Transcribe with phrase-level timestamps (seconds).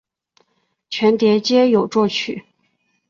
[0.89, 2.43] 全碟皆由作曲。